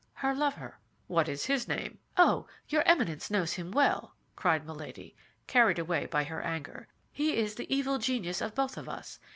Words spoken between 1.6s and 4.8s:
name?" "Oh, your Eminence knows him well," cried